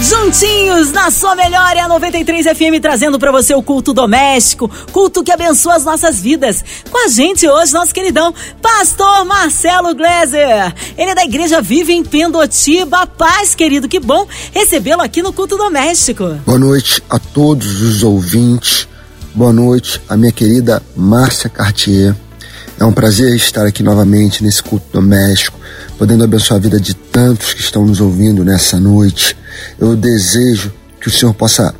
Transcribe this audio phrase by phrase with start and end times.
[0.00, 5.24] Juntinhos na sua melhor é a 93 FM trazendo para você o culto doméstico, culto
[5.24, 6.64] que abençoa as nossas vidas.
[6.88, 10.72] Com a gente hoje, nosso queridão Pastor Marcelo Gleiser.
[10.96, 13.08] Ele é da Igreja Vive em Pendotiba.
[13.08, 16.28] Paz, querido, que bom recebê-lo aqui no culto doméstico.
[16.46, 18.86] Boa noite a todos os ouvintes.
[19.34, 22.14] Boa noite a minha querida Márcia Cartier.
[22.80, 25.58] É um prazer estar aqui novamente nesse culto doméstico,
[25.98, 29.36] podendo abençoar a vida de tantos que estão nos ouvindo nessa noite.
[29.80, 31.74] Eu desejo que o Senhor possa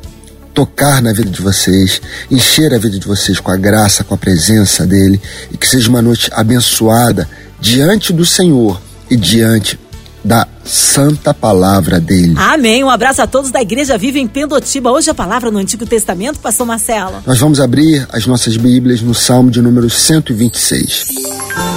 [0.53, 4.17] tocar na vida de vocês, encher a vida de vocês com a graça, com a
[4.17, 7.29] presença dele e que seja uma noite abençoada
[7.61, 9.79] diante do Senhor e diante
[10.21, 12.35] da santa palavra dele.
[12.37, 12.83] Amém.
[12.83, 14.91] Um abraço a todos da Igreja Viva em Pendotiba.
[14.91, 17.23] Hoje a palavra no Antigo Testamento, pastor Marcelo.
[17.25, 21.07] Nós vamos abrir as nossas Bíblias no Salmo de número 126.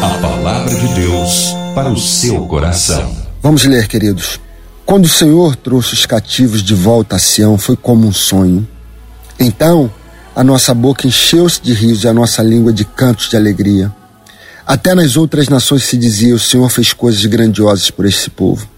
[0.03, 3.17] A palavra de Deus para o seu coração.
[3.43, 4.39] Vamos ler, queridos.
[4.85, 8.69] Quando o Senhor trouxe os cativos de volta a Sião, foi como um sonho.
[9.41, 9.91] Então,
[10.37, 13.91] a nossa boca encheu-se de risos e a nossa língua de cantos de alegria.
[14.67, 18.72] Até nas outras nações se dizia: O Senhor fez coisas grandiosas por esse povo.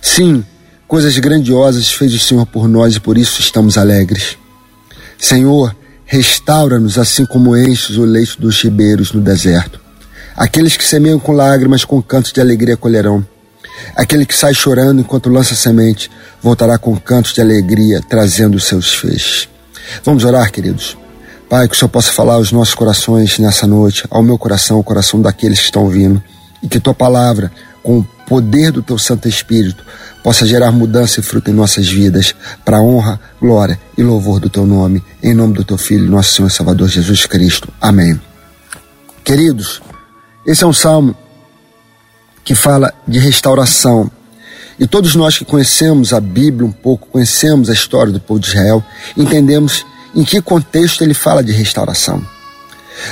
[0.00, 0.44] Sim,
[0.86, 4.36] coisas grandiosas fez o Senhor por nós e por isso estamos alegres.
[5.18, 9.80] Senhor, restaura-nos assim como enches o leito dos ribeiros no deserto.
[10.36, 13.26] Aqueles que semeiam com lágrimas, com cantos de alegria colherão.
[13.96, 16.10] Aquele que sai chorando enquanto lança semente,
[16.42, 19.48] voltará com cantos de alegria, trazendo os seus feixes.
[20.04, 20.96] Vamos orar, queridos.
[21.48, 24.82] Pai, que o Senhor possa falar aos nossos corações nessa noite, ao meu coração, ao
[24.82, 26.22] coração daqueles que estão ouvindo,
[26.62, 27.52] e que tua palavra,
[27.84, 29.84] com o poder do teu Santo Espírito,
[30.22, 34.66] possa gerar mudança e fruto em nossas vidas, para honra, glória e louvor do teu
[34.66, 37.68] nome, em nome do teu Filho, nosso Senhor e Salvador Jesus Cristo.
[37.78, 38.18] Amém.
[39.22, 39.82] Queridos,
[40.46, 41.14] esse é um salmo
[42.42, 44.10] que fala de restauração.
[44.78, 48.48] E todos nós que conhecemos a Bíblia um pouco, conhecemos a história do povo de
[48.48, 48.82] Israel,
[49.16, 52.24] entendemos em que contexto ele fala de restauração.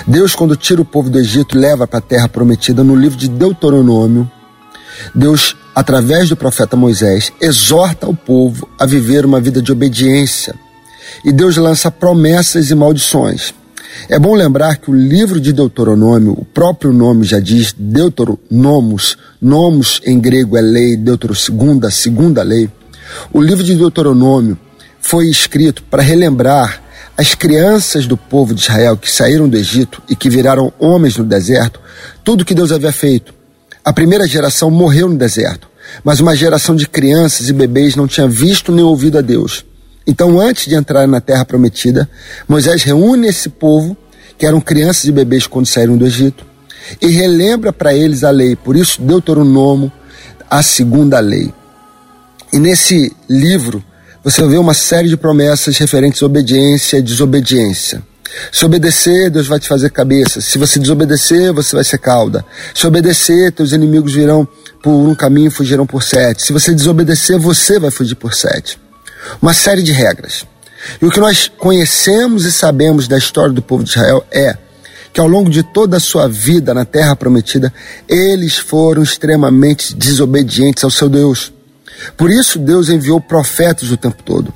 [0.06, 3.28] Deus, quando tira o povo do Egito, leva para a terra prometida no livro de
[3.28, 4.30] Deuteronômio.
[5.14, 10.54] Deus, através do profeta Moisés, exorta o povo a viver uma vida de obediência.
[11.25, 13.54] E Deus lança promessas e maldições.
[14.08, 20.00] É bom lembrar que o livro de Deuteronômio, o próprio nome já diz Deuteronomos, nomos
[20.04, 22.70] em grego é lei, Deutero segunda, segunda lei.
[23.32, 24.59] O livro de Deuteronômio
[25.00, 26.82] foi escrito para relembrar
[27.16, 31.24] as crianças do povo de Israel que saíram do Egito e que viraram homens no
[31.24, 31.78] deserto,
[32.24, 33.34] tudo que Deus havia feito.
[33.84, 35.69] A primeira geração morreu no deserto,
[36.04, 39.65] mas uma geração de crianças e bebês não tinha visto nem ouvido a Deus.
[40.06, 42.09] Então, antes de entrar na terra prometida,
[42.48, 43.97] Moisés reúne esse povo,
[44.38, 46.44] que eram crianças e bebês quando saíram do Egito,
[47.00, 48.54] e relembra para eles a lei.
[48.54, 49.91] Por isso, Deuteronômio,
[50.48, 51.53] a segunda lei.
[52.53, 53.82] E nesse livro,
[54.22, 58.03] você vê uma série de promessas referentes à obediência e desobediência.
[58.50, 60.41] Se obedecer, Deus vai te fazer cabeça.
[60.41, 62.44] Se você desobedecer, você vai ser cauda.
[62.75, 64.47] Se obedecer, teus inimigos virão
[64.82, 66.42] por um caminho e fugirão por sete.
[66.42, 68.78] Se você desobedecer, você vai fugir por sete
[69.41, 70.44] uma série de regras.
[71.00, 74.56] E o que nós conhecemos e sabemos da história do povo de Israel é
[75.12, 77.72] que ao longo de toda a sua vida na terra prometida,
[78.09, 81.53] eles foram extremamente desobedientes ao seu Deus.
[82.16, 84.53] Por isso, Deus enviou profetas o tempo todo.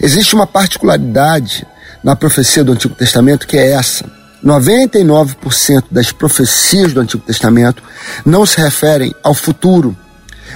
[0.00, 1.66] Existe uma particularidade
[2.02, 4.04] na profecia do Antigo Testamento que é essa.
[4.44, 7.82] 99% das profecias do Antigo Testamento
[8.26, 9.96] não se referem ao futuro,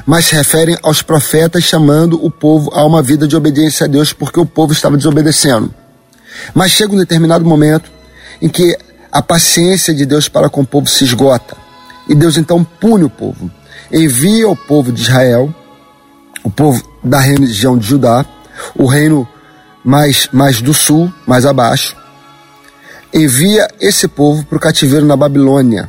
[0.04, 4.12] mas se referem aos profetas chamando o povo a uma vida de obediência a Deus
[4.12, 5.72] porque o povo estava desobedecendo.
[6.52, 7.90] Mas chega um determinado momento
[8.42, 8.76] em que
[9.10, 11.56] a paciência de Deus para com o povo se esgota.
[12.08, 13.50] E Deus então pune o povo.
[13.90, 15.54] Envia o povo de Israel,
[16.42, 18.24] o povo da região de Judá,
[18.74, 19.26] o reino
[19.86, 21.96] mais, mais do sul, mais abaixo,
[23.14, 25.88] envia esse povo para o cativeiro na Babilônia.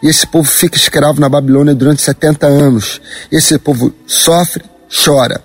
[0.00, 3.00] E esse povo fica escravo na Babilônia durante 70 anos.
[3.32, 4.62] Esse povo sofre,
[5.04, 5.42] chora.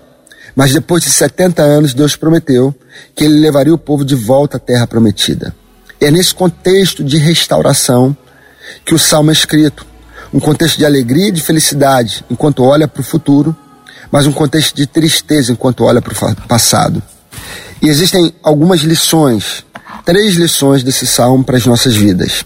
[0.54, 2.72] Mas depois de 70 anos, Deus prometeu
[3.14, 5.52] que ele levaria o povo de volta à terra prometida.
[6.00, 8.16] É nesse contexto de restauração
[8.84, 9.84] que o salmo é escrito.
[10.32, 13.56] Um contexto de alegria e de felicidade enquanto olha para o futuro,
[14.12, 17.02] mas um contexto de tristeza enquanto olha para o passado.
[17.82, 19.64] E existem algumas lições,
[20.04, 22.44] três lições desse salmo para as nossas vidas.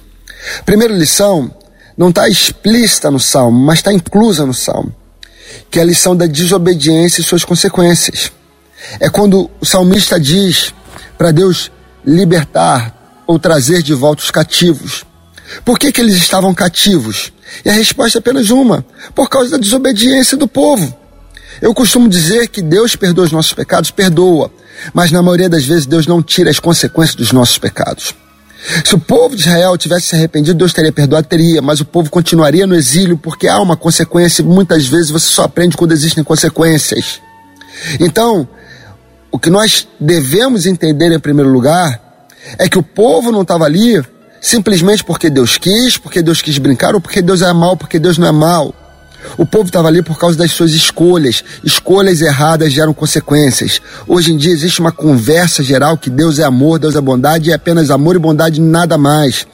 [0.64, 1.50] Primeira lição
[1.96, 4.94] não está explícita no salmo, mas está inclusa no salmo,
[5.70, 8.30] que é a lição da desobediência e suas consequências.
[9.00, 10.72] É quando o salmista diz
[11.16, 11.70] para Deus
[12.04, 15.04] libertar ou trazer de volta os cativos.
[15.64, 17.32] Por que, que eles estavam cativos?
[17.64, 18.84] E a resposta é apenas uma:
[19.14, 20.94] por causa da desobediência do povo.
[21.60, 24.50] Eu costumo dizer que Deus perdoa os nossos pecados, perdoa,
[24.92, 28.14] mas na maioria das vezes Deus não tira as consequências dos nossos pecados.
[28.84, 32.10] Se o povo de Israel tivesse se arrependido, Deus teria perdoado, teria, mas o povo
[32.10, 36.24] continuaria no exílio porque há uma consequência e muitas vezes você só aprende quando existem
[36.24, 37.20] consequências.
[38.00, 38.48] Então,
[39.30, 42.00] o que nós devemos entender em primeiro lugar
[42.58, 44.02] é que o povo não estava ali
[44.40, 48.16] simplesmente porque Deus quis, porque Deus quis brincar ou porque Deus é mal, porque Deus
[48.16, 48.74] não é mal.
[49.36, 51.44] O povo estava ali por causa das suas escolhas.
[51.62, 53.80] Escolhas erradas geram consequências.
[54.06, 57.52] Hoje em dia existe uma conversa geral que Deus é amor, Deus é bondade e
[57.52, 59.46] é apenas amor e bondade nada mais.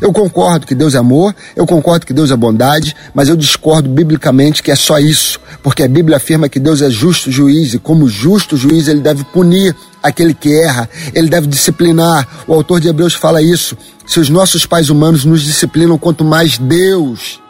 [0.00, 3.88] Eu concordo que Deus é amor, eu concordo que Deus é bondade, mas eu discordo
[3.88, 7.78] biblicamente que é só isso, porque a Bíblia afirma que Deus é justo juiz e,
[7.78, 12.28] como justo juiz, ele deve punir aquele que erra, ele deve disciplinar.
[12.46, 13.76] O autor de Hebreus fala isso.
[14.06, 17.40] Se os nossos pais humanos nos disciplinam, quanto mais Deus.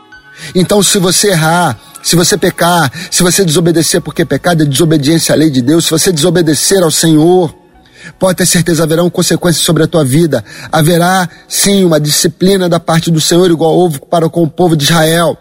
[0.55, 5.37] Então, se você errar, se você pecar, se você desobedecer, porque pecado é desobediência à
[5.37, 7.55] lei de Deus, se você desobedecer ao Senhor,
[8.19, 10.45] pode ter certeza haverão consequências sobre a tua vida.
[10.71, 14.85] Haverá sim uma disciplina da parte do Senhor, igual houve para com o povo de
[14.85, 15.37] Israel.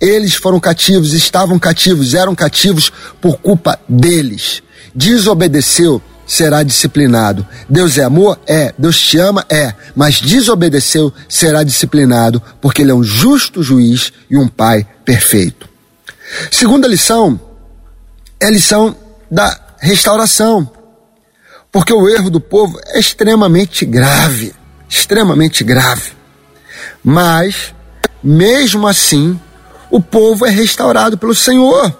[0.00, 4.62] Eles foram cativos, estavam cativos, eram cativos por culpa deles.
[4.94, 7.46] Desobedeceu, será disciplinado.
[7.68, 8.38] Deus é amor?
[8.46, 8.74] É.
[8.78, 9.44] Deus te ama?
[9.48, 9.74] É.
[9.94, 15.68] Mas desobedeceu, será disciplinado, porque Ele é um justo juiz e um Pai perfeito.
[16.50, 17.40] Segunda lição
[18.40, 18.96] é a lição
[19.30, 20.70] da restauração.
[21.70, 24.54] Porque o erro do povo é extremamente grave.
[24.88, 26.12] Extremamente grave.
[27.02, 27.74] Mas,
[28.22, 29.38] mesmo assim,
[29.90, 31.92] o povo é restaurado pelo Senhor.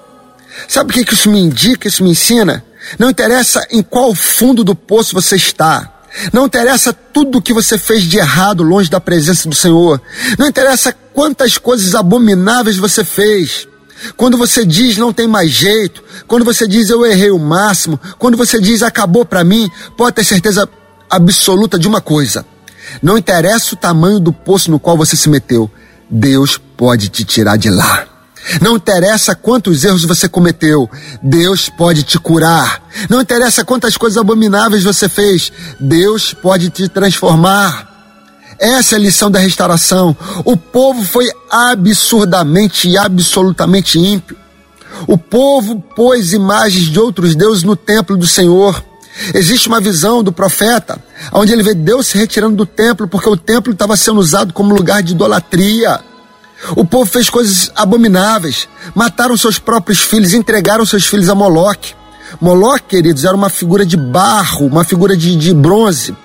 [0.69, 2.65] Sabe o que isso me indica, isso me ensina?
[2.99, 5.91] Não interessa em qual fundo do poço você está.
[6.33, 10.01] Não interessa tudo o que você fez de errado longe da presença do Senhor.
[10.39, 13.67] Não interessa quantas coisas abomináveis você fez.
[14.17, 18.37] Quando você diz não tem mais jeito, quando você diz eu errei o máximo, quando
[18.37, 20.69] você diz acabou para mim, pode ter certeza
[21.09, 22.45] absoluta de uma coisa.
[23.03, 25.71] Não interessa o tamanho do poço no qual você se meteu,
[26.11, 28.14] Deus pode te tirar de lá.
[28.61, 30.89] Não interessa quantos erros você cometeu,
[31.23, 32.83] Deus pode te curar.
[33.09, 37.93] Não interessa quantas coisas abomináveis você fez, Deus pode te transformar.
[38.59, 40.17] Essa é a lição da restauração.
[40.45, 44.37] O povo foi absurdamente e absolutamente ímpio.
[45.09, 48.83] O povo pôs imagens de outros deuses no templo do Senhor.
[49.33, 51.03] Existe uma visão do profeta,
[51.33, 54.75] onde ele vê Deus se retirando do templo, porque o templo estava sendo usado como
[54.75, 56.01] lugar de idolatria.
[56.77, 61.95] O povo fez coisas abomináveis, mataram seus próprios filhos, entregaram seus filhos a Moloque.
[62.41, 66.17] Moloque, queridos, era uma figura de barro, uma figura de, de bronze,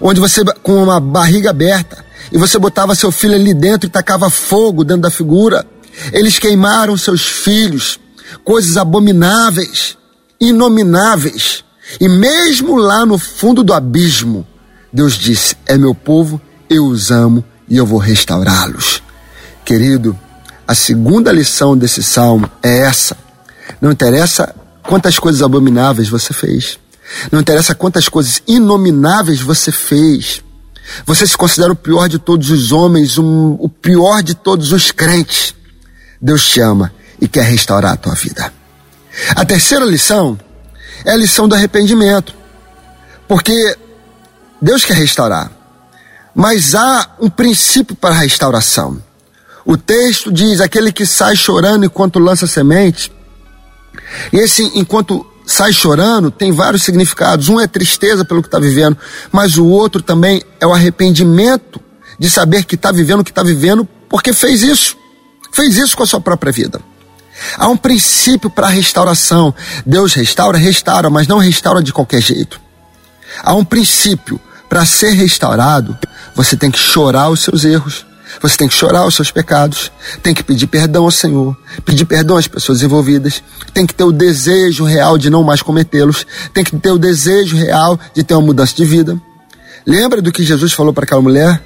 [0.00, 4.28] onde você, com uma barriga aberta, e você botava seu filho ali dentro e tacava
[4.28, 5.64] fogo dentro da figura.
[6.12, 7.98] Eles queimaram seus filhos,
[8.44, 9.96] coisas abomináveis,
[10.40, 11.64] inomináveis.
[12.00, 14.46] E mesmo lá no fundo do abismo,
[14.92, 19.02] Deus disse: É meu povo, eu os amo e eu vou restaurá-los.
[19.68, 20.18] Querido,
[20.66, 23.14] a segunda lição desse salmo é essa.
[23.82, 26.78] Não interessa quantas coisas abomináveis você fez.
[27.30, 30.42] Não interessa quantas coisas inomináveis você fez.
[31.04, 34.90] Você se considera o pior de todos os homens, um, o pior de todos os
[34.90, 35.54] crentes.
[36.18, 36.90] Deus te ama
[37.20, 38.50] e quer restaurar a tua vida.
[39.36, 40.40] A terceira lição
[41.04, 42.34] é a lição do arrependimento.
[43.28, 43.76] Porque
[44.62, 45.52] Deus quer restaurar.
[46.34, 49.06] Mas há um princípio para a restauração.
[49.70, 53.12] O texto diz: aquele que sai chorando enquanto lança semente.
[54.32, 57.50] E esse enquanto sai chorando tem vários significados.
[57.50, 58.96] Um é tristeza pelo que está vivendo,
[59.30, 61.78] mas o outro também é o arrependimento
[62.18, 64.96] de saber que está vivendo o que está vivendo porque fez isso.
[65.52, 66.80] Fez isso com a sua própria vida.
[67.58, 69.54] Há um princípio para a restauração.
[69.84, 72.58] Deus restaura, restaura, mas não restaura de qualquer jeito.
[73.42, 74.40] Há um princípio.
[74.66, 75.96] Para ser restaurado,
[76.34, 78.04] você tem que chorar os seus erros,
[78.40, 79.90] você tem que chorar os seus pecados,
[80.22, 83.42] tem que pedir perdão ao Senhor, pedir perdão às pessoas envolvidas,
[83.72, 87.56] tem que ter o desejo real de não mais cometê-los, tem que ter o desejo
[87.56, 89.20] real de ter uma mudança de vida.
[89.86, 91.62] Lembra do que Jesus falou para aquela mulher?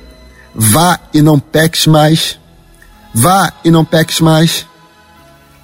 [0.54, 2.38] Vá e não peques mais.
[3.12, 4.66] Vá e não peques mais.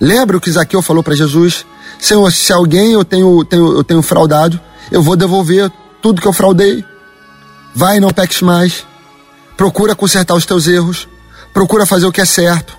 [0.01, 1.65] Lembra o que Zaqueu falou para Jesus?
[2.01, 5.71] Senhor, se alguém eu tenho, tenho, eu tenho fraudado, eu vou devolver
[6.03, 6.85] tudo que eu fraudei.
[7.75, 8.87] Vai e não peques mais.
[9.59, 11.07] Procura consertar os teus erros.
[11.53, 12.79] Procura fazer o que é certo.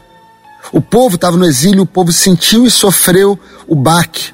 [0.72, 4.34] O povo estava no exílio, o povo sentiu e sofreu o baque.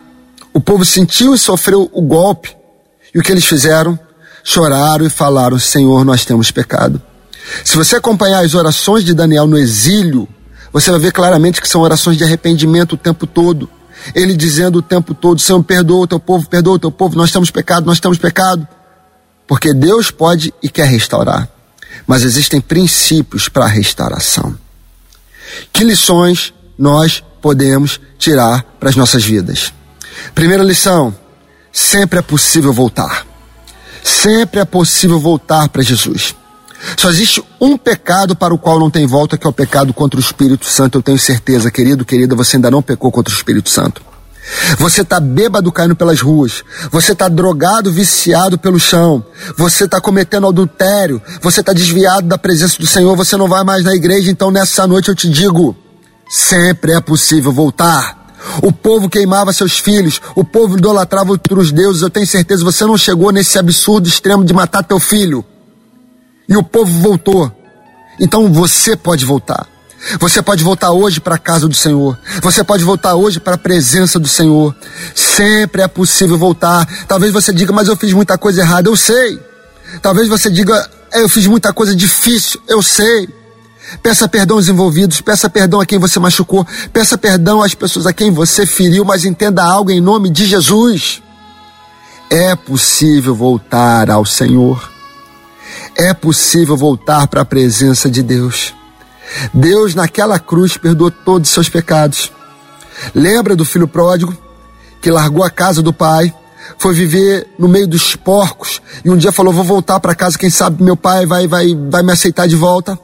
[0.53, 2.55] O povo sentiu e sofreu o golpe.
[3.13, 3.99] E o que eles fizeram?
[4.45, 7.01] choraram e falaram: Senhor, nós temos pecado.
[7.63, 10.27] Se você acompanhar as orações de Daniel no exílio,
[10.71, 13.67] você vai ver claramente que são orações de arrependimento o tempo todo.
[14.13, 17.31] Ele dizendo o tempo todo: Senhor, perdoa o teu povo, perdoa o teu povo, nós
[17.31, 18.65] temos pecado, nós temos pecado.
[19.47, 21.49] Porque Deus pode e quer restaurar.
[22.07, 24.57] Mas existem princípios para a restauração.
[25.71, 29.73] Que lições nós podemos tirar para as nossas vidas?
[30.33, 31.15] Primeira lição:
[31.71, 33.25] sempre é possível voltar.
[34.03, 36.35] Sempre é possível voltar para Jesus.
[36.95, 40.19] Só existe um pecado para o qual não tem volta, que é o pecado contra
[40.19, 40.99] o Espírito Santo.
[40.99, 44.01] Eu tenho certeza, querido, querida, você ainda não pecou contra o Espírito Santo.
[44.77, 46.63] Você está bêbado caindo pelas ruas.
[46.91, 49.25] Você está drogado, viciado pelo chão.
[49.57, 51.21] Você está cometendo adultério.
[51.41, 53.15] Você está desviado da presença do Senhor.
[53.15, 54.29] Você não vai mais na igreja.
[54.29, 55.75] Então, nessa noite eu te digo:
[56.29, 58.25] sempre é possível voltar.
[58.61, 62.01] O povo queimava seus filhos, o povo idolatrava outros deuses.
[62.01, 65.43] Eu tenho certeza você não chegou nesse absurdo extremo de matar teu filho.
[66.47, 67.51] E o povo voltou.
[68.19, 69.67] Então você pode voltar.
[70.19, 72.17] Você pode voltar hoje para a casa do Senhor.
[72.41, 74.75] Você pode voltar hoje para a presença do Senhor.
[75.15, 76.87] Sempre é possível voltar.
[77.07, 78.89] Talvez você diga, mas eu fiz muita coisa errada.
[78.89, 79.39] Eu sei.
[80.01, 82.61] Talvez você diga, é, eu fiz muita coisa difícil.
[82.67, 83.27] Eu sei.
[84.01, 88.13] Peça perdão aos envolvidos, peça perdão a quem você machucou, peça perdão às pessoas a
[88.13, 91.21] quem você feriu, mas entenda algo em nome de Jesus.
[92.29, 94.91] É possível voltar ao Senhor.
[95.95, 98.73] É possível voltar para a presença de Deus.
[99.53, 102.31] Deus, naquela cruz, perdoou todos os seus pecados.
[103.13, 104.35] Lembra do filho pródigo
[105.01, 106.33] que largou a casa do pai,
[106.77, 110.49] foi viver no meio dos porcos e um dia falou: Vou voltar para casa, quem
[110.49, 112.97] sabe meu pai vai, vai, vai me aceitar de volta.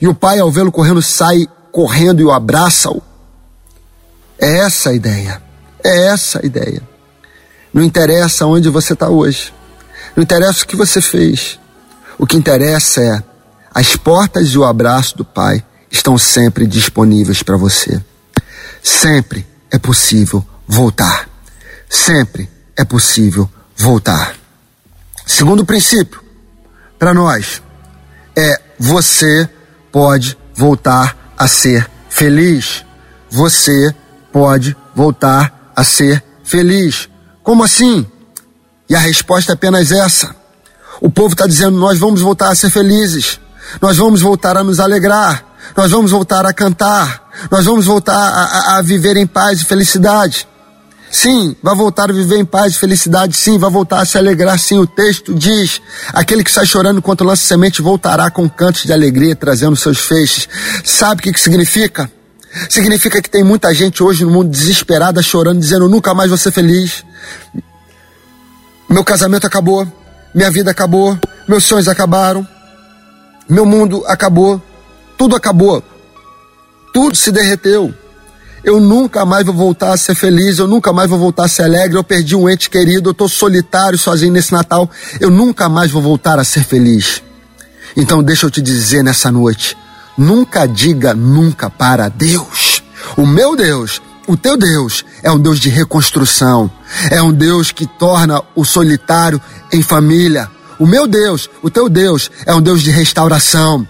[0.00, 3.02] E o pai, ao vê-lo correndo, sai correndo e o abraça-o.
[4.38, 5.42] É essa a ideia.
[5.82, 6.82] É essa a ideia.
[7.72, 9.52] Não interessa onde você está hoje.
[10.14, 11.58] Não interessa o que você fez.
[12.18, 13.22] O que interessa é
[13.78, 18.02] as portas e o abraço do Pai estão sempre disponíveis para você.
[18.82, 21.28] Sempre é possível voltar.
[21.88, 24.34] Sempre é possível voltar.
[25.24, 26.20] Segundo princípio,
[26.98, 27.62] para nós,
[28.34, 29.48] é você
[29.92, 32.84] pode voltar a ser feliz.
[33.30, 33.94] Você
[34.32, 37.08] pode voltar a ser feliz.
[37.44, 38.04] Como assim?
[38.88, 40.34] E a resposta é apenas essa.
[41.00, 43.38] O povo está dizendo: nós vamos voltar a ser felizes.
[43.80, 45.44] Nós vamos voltar a nos alegrar.
[45.76, 47.28] Nós vamos voltar a cantar.
[47.50, 48.44] Nós vamos voltar a,
[48.74, 50.46] a, a viver em paz e felicidade.
[51.10, 53.36] Sim, vai voltar a viver em paz e felicidade.
[53.36, 54.58] Sim, vai voltar a se alegrar.
[54.58, 55.80] Sim, o texto diz:
[56.12, 60.48] aquele que sai chorando enquanto lança semente voltará com cantos de alegria, trazendo seus feixes.
[60.84, 62.10] Sabe o que, que significa?
[62.68, 66.52] Significa que tem muita gente hoje no mundo desesperada, chorando, dizendo: nunca mais vou ser
[66.52, 67.04] feliz.
[68.88, 69.86] Meu casamento acabou,
[70.34, 72.46] minha vida acabou, meus sonhos acabaram,
[73.48, 74.60] meu mundo acabou,
[75.16, 75.82] tudo acabou,
[76.92, 77.94] tudo se derreteu.
[78.62, 81.62] Eu nunca mais vou voltar a ser feliz, eu nunca mais vou voltar a ser
[81.62, 81.96] alegre.
[81.96, 84.90] Eu perdi um ente querido, eu estou solitário, sozinho nesse Natal.
[85.20, 87.22] Eu nunca mais vou voltar a ser feliz.
[87.96, 89.76] Então, deixa eu te dizer nessa noite:
[90.16, 92.82] nunca diga nunca para Deus.
[93.16, 96.70] O meu Deus, o teu Deus, é um Deus de reconstrução,
[97.10, 99.40] é um Deus que torna o solitário
[99.72, 103.86] em família, o meu Deus, o teu Deus, é um Deus de restauração.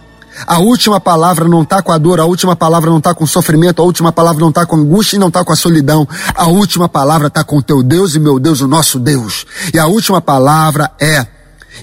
[0.46, 3.28] A última palavra não está com a dor, a última palavra não está com o
[3.28, 6.06] sofrimento, a última palavra não está com a angústia e não está com a solidão.
[6.34, 9.44] A última palavra está com o teu Deus e meu Deus, o nosso Deus.
[9.74, 11.26] E a última palavra é: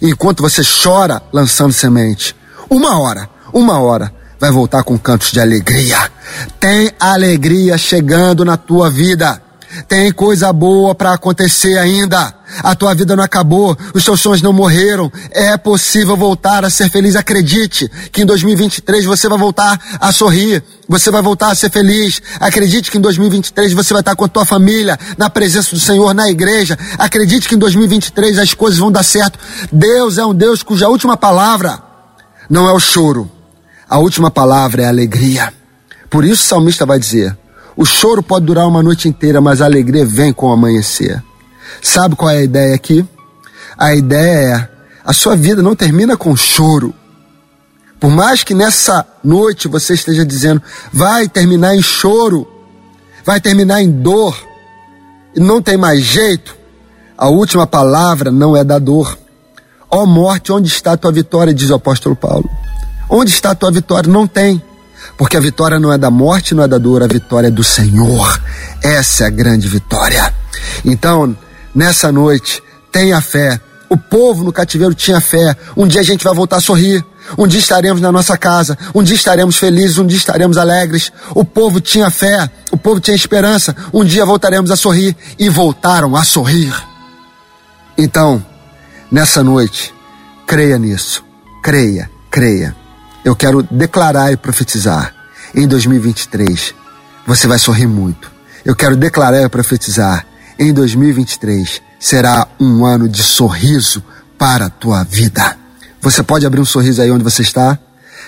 [0.01, 2.35] enquanto você chora lançando semente,
[2.69, 6.09] uma hora, uma hora, vai voltar com cantos de alegria.
[6.59, 9.41] Tem alegria chegando na tua vida.
[9.88, 12.34] Tem coisa boa para acontecer ainda.
[12.63, 15.12] A tua vida não acabou, os teus sonhos não morreram.
[15.32, 17.15] É possível voltar a ser feliz.
[17.15, 22.22] Acredite que em 2023 você vai voltar a sorrir, você vai voltar a ser feliz.
[22.39, 26.13] Acredite que em 2023 você vai estar com a tua família, na presença do Senhor,
[26.13, 26.77] na igreja.
[26.98, 29.39] Acredite que em 2023 as coisas vão dar certo.
[29.72, 31.82] Deus é um Deus cuja última palavra
[32.50, 33.29] não é o choro,
[33.89, 35.51] a última palavra é a alegria.
[36.10, 37.36] Por isso o salmista vai dizer:
[37.75, 41.22] o choro pode durar uma noite inteira, mas a alegria vem com o amanhecer.
[41.82, 43.05] Sabe qual é a ideia aqui?
[43.77, 44.70] A ideia é:
[45.03, 46.94] a sua vida não termina com choro.
[48.00, 52.48] Por mais que nessa noite você esteja dizendo, vai terminar em choro,
[53.25, 54.38] vai terminar em dor,
[55.36, 56.55] e não tem mais jeito,
[57.17, 59.17] a última palavra não é da dor.
[59.89, 61.53] Ó oh morte, onde está a tua vitória?
[61.53, 62.50] Diz o apóstolo Paulo.
[63.10, 64.12] Onde está a tua vitória?
[64.12, 64.62] Não tem.
[65.17, 67.63] Porque a vitória não é da morte, não é da dor, a vitória é do
[67.63, 68.41] Senhor.
[68.83, 70.33] Essa é a grande vitória.
[70.83, 71.35] Então,
[71.74, 73.59] nessa noite, tenha fé
[73.89, 75.55] O povo no cativeiro tinha fé.
[75.77, 77.05] Um dia a gente vai voltar a sorrir.
[77.38, 78.77] Um dia estaremos na nossa casa.
[78.93, 79.97] Um dia estaremos felizes.
[79.97, 81.12] Um dia estaremos alegres.
[81.35, 82.50] O povo tinha fé.
[82.71, 83.75] O povo tinha esperança.
[83.93, 85.15] Um dia voltaremos a sorrir.
[85.38, 86.74] E voltaram a sorrir.
[87.97, 88.43] Então,
[89.12, 89.93] nessa noite,
[90.47, 91.24] creia nisso.
[91.62, 92.75] Creia, creia.
[93.25, 95.12] Eu quero declarar e profetizar.
[95.55, 96.75] Em 2023,
[97.25, 98.32] você vai sorrir muito.
[98.63, 100.27] Eu quero declarar e profetizar.
[100.60, 104.03] Em 2023, será um ano de sorriso
[104.38, 105.58] para a tua vida.
[106.01, 107.79] Você pode abrir um sorriso aí onde você está?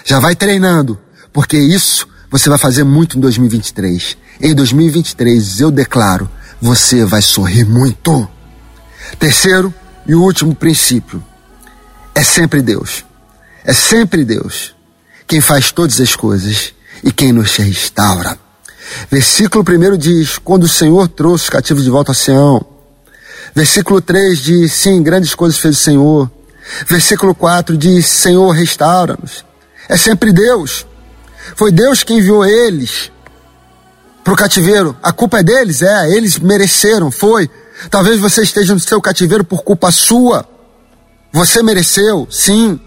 [0.03, 0.99] Já vai treinando,
[1.31, 4.17] porque isso você vai fazer muito em 2023.
[4.41, 6.27] Em 2023, eu declaro,
[6.59, 8.27] você vai sorrir muito.
[9.19, 9.71] Terceiro
[10.07, 11.23] e último princípio:
[12.15, 13.05] é sempre Deus.
[13.63, 14.75] É sempre Deus
[15.27, 18.37] quem faz todas as coisas e quem nos restaura.
[19.11, 22.65] Versículo 1 diz: Quando o Senhor trouxe os cativos de volta a Sião,
[23.57, 26.31] Versículo 3 diz: Sim, grandes coisas fez o Senhor.
[26.87, 29.43] Versículo 4 diz: Senhor, restaura-nos.
[29.89, 30.85] É sempre Deus.
[31.55, 33.11] Foi Deus que enviou eles
[34.23, 34.95] para o cativeiro.
[35.01, 35.81] A culpa é deles?
[35.81, 37.49] É, eles mereceram, foi.
[37.89, 40.47] Talvez você esteja no seu cativeiro por culpa sua.
[41.31, 42.79] Você mereceu, sim.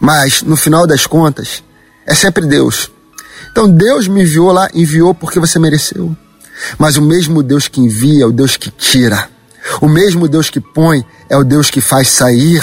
[0.00, 1.62] Mas no final das contas,
[2.06, 2.90] é sempre Deus.
[3.50, 6.14] Então Deus me enviou lá, enviou porque você mereceu.
[6.78, 9.28] Mas o mesmo Deus que envia é o Deus que tira.
[9.80, 12.62] O mesmo Deus que põe é o Deus que faz sair.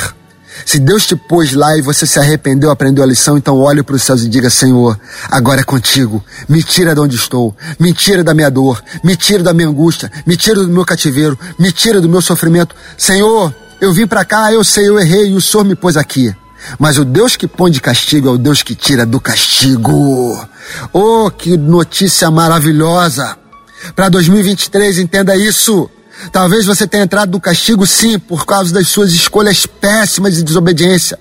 [0.66, 3.96] Se Deus te pôs lá e você se arrependeu, aprendeu a lição, então olhe para
[3.96, 5.00] os céus e diga: Senhor,
[5.30, 6.24] agora é contigo.
[6.48, 10.12] Me tira de onde estou, me tira da minha dor, me tira da minha angústia,
[10.25, 12.75] me tira do meu cativeiro, me tira do meu sofrimento.
[12.98, 16.34] Senhor, eu vim para cá, eu sei, eu errei e o Senhor me pôs aqui.
[16.79, 20.48] Mas o Deus que põe de castigo é o Deus que tira do castigo.
[20.91, 23.38] Oh, que notícia maravilhosa!
[23.96, 25.89] Para 2023, entenda isso.
[26.32, 31.20] Talvez você tenha entrado no castigo, sim, por causa das suas escolhas péssimas e desobediência.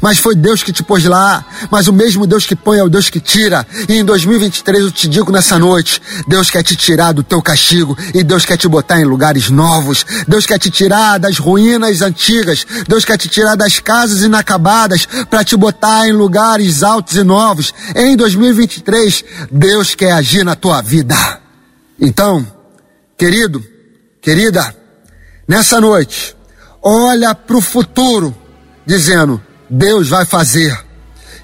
[0.00, 1.44] Mas foi Deus que te pôs lá.
[1.70, 3.66] Mas o mesmo Deus que põe é o Deus que tira.
[3.88, 7.96] E em 2023 eu te digo nessa noite: Deus quer te tirar do teu castigo.
[8.14, 10.04] E Deus quer te botar em lugares novos.
[10.26, 12.66] Deus quer te tirar das ruínas antigas.
[12.86, 15.06] Deus quer te tirar das casas inacabadas.
[15.28, 17.72] Para te botar em lugares altos e novos.
[17.94, 21.16] Em 2023, Deus quer agir na tua vida.
[22.00, 22.46] Então,
[23.16, 23.64] querido,
[24.20, 24.74] querida,
[25.46, 26.36] nessa noite,
[26.82, 28.34] olha para o futuro,
[28.86, 30.78] dizendo: Deus vai fazer.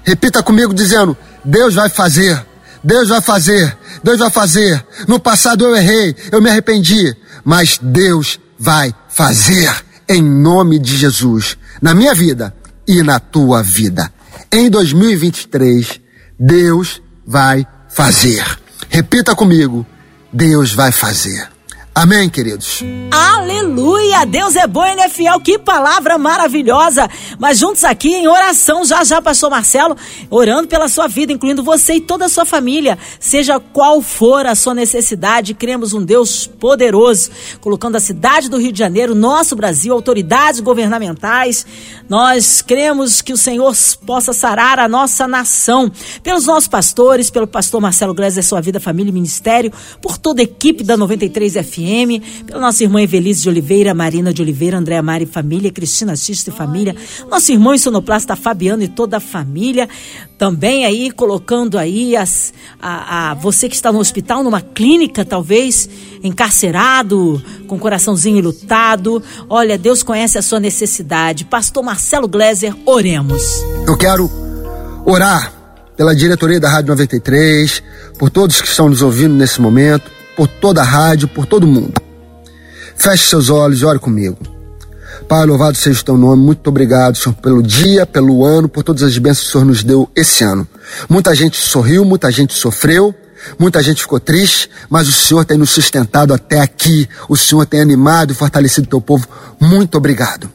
[0.03, 2.45] Repita comigo, dizendo: Deus vai fazer.
[2.83, 3.75] Deus vai fazer.
[4.03, 4.85] Deus vai fazer.
[5.07, 9.73] No passado eu errei, eu me arrependi, mas Deus vai fazer
[10.07, 12.55] em nome de Jesus, na minha vida
[12.87, 14.11] e na tua vida.
[14.51, 15.99] Em 2023,
[16.39, 18.45] Deus vai fazer.
[18.89, 19.85] Repita comigo:
[20.31, 21.54] Deus vai fazer.
[21.97, 22.83] Amém, queridos?
[23.09, 24.25] Aleluia!
[24.25, 25.39] Deus é bom ele é fiel.
[25.39, 27.09] Que palavra maravilhosa!
[27.39, 29.95] Mas juntos aqui em oração, já já, Pastor Marcelo,
[30.29, 34.55] orando pela sua vida, incluindo você e toda a sua família, seja qual for a
[34.55, 37.31] sua necessidade, cremos um Deus poderoso,
[37.61, 41.65] colocando a cidade do Rio de Janeiro, nosso Brasil, autoridades governamentais.
[42.09, 43.73] Nós cremos que o Senhor
[44.05, 45.89] possa sarar a nossa nação,
[46.21, 50.43] pelos nossos pastores, pelo pastor Marcelo Gleiser, sua vida, família e ministério, por toda a
[50.43, 55.01] equipe da 93 FM FM, pela nossa irmã Evelise de Oliveira, Marina de Oliveira, Andréa
[55.01, 56.95] Mari Família, Cristina Xista e Família,
[57.29, 59.87] nosso irmão sonoplasta Fabiano e toda a família,
[60.37, 65.87] também aí colocando aí as, a, a, você que está no hospital, numa clínica talvez,
[66.23, 69.21] encarcerado, com o coraçãozinho lutado.
[69.47, 71.45] Olha, Deus conhece a sua necessidade.
[71.45, 73.43] Pastor Marcelo Gleiser, oremos.
[73.87, 74.29] Eu quero
[75.05, 75.53] orar
[75.95, 77.81] pela diretoria da Rádio 93,
[78.19, 81.93] por todos que estão nos ouvindo nesse momento, por toda a rádio, por todo mundo.
[82.95, 84.37] Feche seus olhos e ore comigo.
[85.27, 86.43] Pai, louvado seja o teu nome.
[86.43, 89.83] Muito obrigado, Senhor, pelo dia, pelo ano, por todas as bênçãos que o Senhor nos
[89.83, 90.67] deu esse ano.
[91.09, 93.13] Muita gente sorriu, muita gente sofreu,
[93.57, 97.09] muita gente ficou triste, mas o Senhor tem nos sustentado até aqui.
[97.27, 99.27] O Senhor tem animado e fortalecido o teu povo.
[99.59, 100.49] Muito obrigado.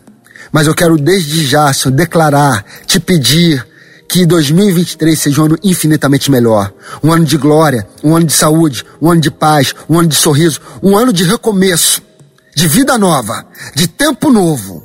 [0.52, 3.66] Mas eu quero desde já, Senhor, declarar, te pedir,
[4.10, 6.72] que 2023 seja um ano infinitamente melhor.
[7.00, 10.16] Um ano de glória, um ano de saúde, um ano de paz, um ano de
[10.16, 12.02] sorriso, um ano de recomeço,
[12.52, 14.82] de vida nova, de tempo novo.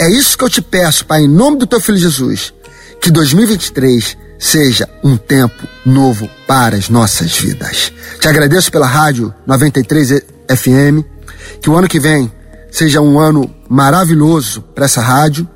[0.00, 2.54] É isso que eu te peço, Pai, em nome do teu filho Jesus.
[2.98, 7.92] Que 2023 seja um tempo novo para as nossas vidas.
[8.18, 11.04] Te agradeço pela rádio 93 FM.
[11.60, 12.32] Que o ano que vem
[12.70, 15.46] seja um ano maravilhoso para essa rádio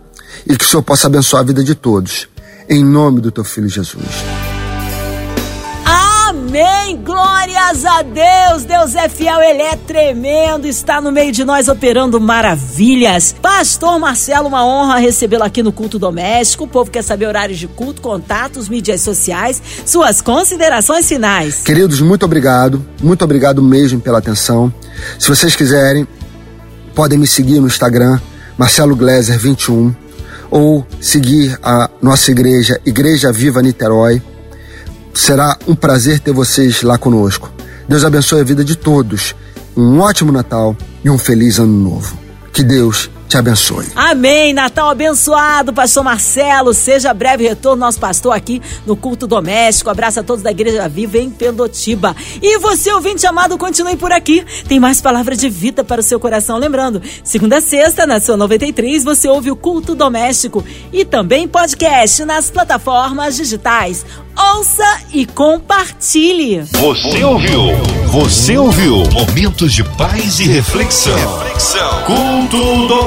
[0.46, 2.29] e que o Senhor possa abençoar a vida de todos
[2.68, 4.05] em nome do teu filho Jesus.
[6.29, 7.00] Amém!
[7.05, 8.64] Glórias a Deus!
[8.64, 13.35] Deus é fiel, Ele é tremendo, está no meio de nós operando maravilhas.
[13.42, 16.64] Pastor Marcelo, uma honra recebê-lo aqui no culto doméstico.
[16.64, 21.62] O povo quer saber horários de culto, contatos, mídias sociais, suas considerações finais.
[21.62, 24.72] Queridos, muito obrigado, muito obrigado mesmo pela atenção.
[25.18, 26.07] Se vocês quiserem,
[26.94, 28.18] podem me seguir no Instagram,
[28.57, 29.94] Marcelo Gleiser 21,
[30.51, 34.23] ou seguir a nossa igreja, Igreja Viva Niterói.
[35.15, 37.51] Será um prazer ter vocês lá conosco.
[37.89, 39.35] Deus abençoe a vida de todos.
[39.77, 42.19] Um ótimo Natal e um feliz Ano Novo.
[42.53, 43.87] Que Deus te abençoe.
[43.95, 44.53] Amém.
[44.53, 46.73] Natal abençoado, pastor Marcelo.
[46.73, 49.91] Seja breve retorno nosso pastor aqui no culto doméstico.
[49.91, 52.15] Abraço a todos da Igreja Viva em Pendotiba.
[52.41, 54.45] E você, ouvinte amado, continue por aqui.
[54.69, 56.59] Tem mais palavras de vida para o seu coração.
[56.59, 62.25] Lembrando, segunda a sexta, na sua 93, você ouve o culto doméstico e também podcast
[62.25, 64.05] nas plataformas digitais.
[64.39, 66.61] Ouça e compartilhe.
[66.73, 67.61] Você ouviu?
[68.09, 68.99] Você ouviu?
[69.11, 71.39] Momentos de paz e reflexão.
[71.39, 72.03] Reflexão.
[72.05, 72.87] Culto